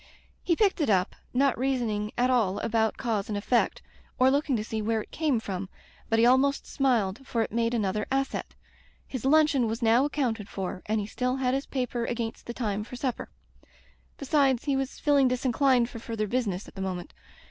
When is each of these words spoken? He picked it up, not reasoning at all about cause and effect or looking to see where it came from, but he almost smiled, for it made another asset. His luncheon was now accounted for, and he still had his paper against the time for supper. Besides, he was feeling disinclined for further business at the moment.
He 0.41 0.55
picked 0.55 0.81
it 0.81 0.89
up, 0.89 1.15
not 1.31 1.55
reasoning 1.59 2.11
at 2.17 2.31
all 2.31 2.57
about 2.61 2.97
cause 2.97 3.29
and 3.29 3.37
effect 3.37 3.83
or 4.17 4.31
looking 4.31 4.55
to 4.55 4.63
see 4.63 4.81
where 4.81 5.03
it 5.03 5.11
came 5.11 5.39
from, 5.39 5.69
but 6.09 6.17
he 6.17 6.25
almost 6.25 6.65
smiled, 6.65 7.19
for 7.23 7.43
it 7.43 7.51
made 7.51 7.75
another 7.75 8.07
asset. 8.11 8.55
His 9.05 9.25
luncheon 9.25 9.67
was 9.67 9.83
now 9.83 10.03
accounted 10.05 10.49
for, 10.49 10.81
and 10.87 10.99
he 10.99 11.05
still 11.05 11.35
had 11.35 11.53
his 11.53 11.67
paper 11.67 12.05
against 12.05 12.47
the 12.47 12.53
time 12.55 12.83
for 12.83 12.95
supper. 12.95 13.29
Besides, 14.17 14.63
he 14.63 14.75
was 14.75 14.97
feeling 14.99 15.27
disinclined 15.27 15.87
for 15.87 15.99
further 15.99 16.25
business 16.25 16.67
at 16.67 16.73
the 16.73 16.81
moment. 16.81 17.13